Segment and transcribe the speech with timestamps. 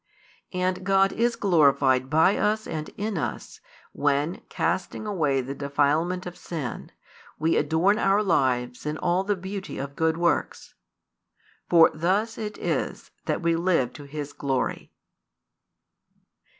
[0.51, 3.61] And God is glorified by us and in us,
[3.91, 6.91] when, casting away the defilement of sin,
[7.37, 10.73] we adorn our lives in all the beauty of good works.
[11.69, 14.91] For thus it is that we live to His glory.